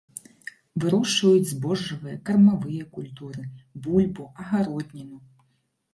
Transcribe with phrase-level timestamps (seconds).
[0.83, 3.45] Вырошчваюць збожжавыя, кармавыя культуры,
[3.85, 5.17] бульбу, агародніну.